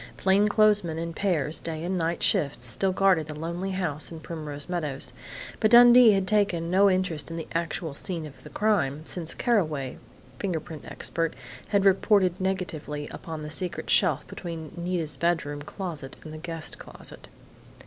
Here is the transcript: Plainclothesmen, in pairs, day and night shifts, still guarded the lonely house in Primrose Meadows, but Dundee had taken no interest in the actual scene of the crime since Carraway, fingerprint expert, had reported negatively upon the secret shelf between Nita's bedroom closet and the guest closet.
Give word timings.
Plainclothesmen, 0.17 0.97
in 0.97 1.13
pairs, 1.13 1.59
day 1.59 1.83
and 1.83 1.95
night 1.95 2.23
shifts, 2.23 2.65
still 2.65 2.91
guarded 2.91 3.27
the 3.27 3.37
lonely 3.37 3.69
house 3.69 4.11
in 4.11 4.19
Primrose 4.19 4.67
Meadows, 4.67 5.13
but 5.59 5.69
Dundee 5.69 6.13
had 6.13 6.27
taken 6.27 6.71
no 6.71 6.89
interest 6.89 7.29
in 7.29 7.37
the 7.37 7.47
actual 7.53 7.93
scene 7.93 8.25
of 8.25 8.41
the 8.43 8.49
crime 8.49 9.05
since 9.05 9.35
Carraway, 9.35 9.99
fingerprint 10.39 10.85
expert, 10.85 11.35
had 11.67 11.85
reported 11.85 12.41
negatively 12.41 13.07
upon 13.09 13.43
the 13.43 13.51
secret 13.51 13.91
shelf 13.91 14.25
between 14.25 14.71
Nita's 14.75 15.17
bedroom 15.17 15.61
closet 15.61 16.15
and 16.23 16.33
the 16.33 16.39
guest 16.39 16.79
closet. 16.79 17.27